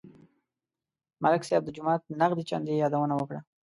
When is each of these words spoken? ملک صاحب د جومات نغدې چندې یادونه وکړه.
ملک 1.23 1.41
صاحب 1.47 1.63
د 1.65 1.69
جومات 1.75 2.01
نغدې 2.21 2.43
چندې 2.49 2.71
یادونه 2.83 3.13
وکړه. 3.17 3.39